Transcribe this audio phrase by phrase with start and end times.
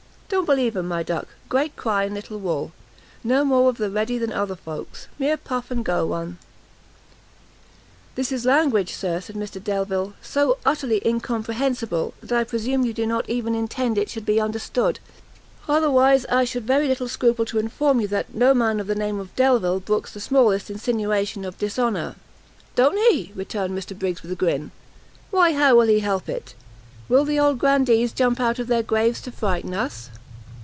[0.33, 1.27] don't believe 'em my duck!
[1.49, 2.71] great cry and little wool;
[3.21, 6.37] no more of the ready than other folks; mere puff and go one."
[8.15, 13.05] "This is language, Sir," said Mr Delvile, "so utterly incomprehensible, that I presume you do
[13.05, 15.01] not even intend it should be understood;
[15.67, 19.19] otherwise, I should very little scruple to inform you, that no man of the name
[19.19, 22.15] of Delvile brooks the smallest insinuation of dishonour."
[22.75, 24.71] "Don't he?" returned Mr Briggs, with a grin;
[25.29, 26.55] "why how will he help it?
[27.09, 30.09] will the old grandees jump up out of their graves to frighten us?"